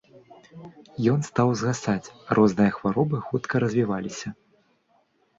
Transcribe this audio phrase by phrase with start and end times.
[1.15, 4.27] Ён стаў згасаць, а розныя хваробы хутка развіваліся.